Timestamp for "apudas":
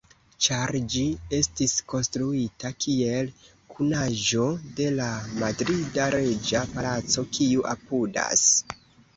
7.77-8.49